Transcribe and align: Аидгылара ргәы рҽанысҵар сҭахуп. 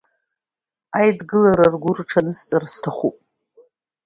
Аидгылара 0.97 1.65
ргәы 1.73 1.91
рҽанысҵар 1.97 2.63
сҭахуп. 2.73 3.17